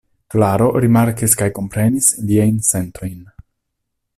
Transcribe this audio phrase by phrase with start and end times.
[0.35, 3.17] Klaro rimarkis kaj komprenis liajn sentojn.